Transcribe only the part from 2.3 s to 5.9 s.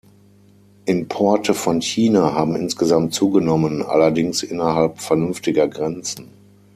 haben insgesamt zugenommen, allerdings innerhalb vernünftiger